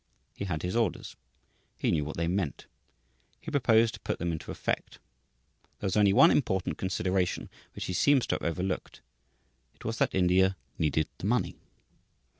[0.35, 1.15] He had his orders.
[1.77, 2.65] He knew what they meant.
[3.39, 4.97] He proposed to put them into effect.
[5.77, 9.01] There was only one important consideration which he seems to have overlooked
[9.75, 11.55] it was that India "needed the money."